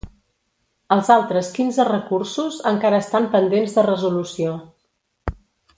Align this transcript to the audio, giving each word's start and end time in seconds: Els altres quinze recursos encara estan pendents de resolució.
Els 0.95 1.11
altres 1.15 1.51
quinze 1.57 1.85
recursos 1.89 2.59
encara 2.71 3.03
estan 3.05 3.29
pendents 3.37 3.77
de 3.77 3.87
resolució. 3.91 4.57